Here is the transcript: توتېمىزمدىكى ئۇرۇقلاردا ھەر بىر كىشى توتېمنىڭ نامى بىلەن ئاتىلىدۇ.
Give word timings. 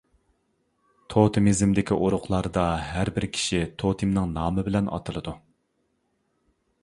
توتېمىزمدىكى 1.13 1.97
ئۇرۇقلاردا 2.05 2.63
ھەر 2.87 3.13
بىر 3.17 3.27
كىشى 3.35 3.61
توتېمنىڭ 3.83 4.33
نامى 4.39 4.67
بىلەن 4.69 4.91
ئاتىلىدۇ. 4.95 5.37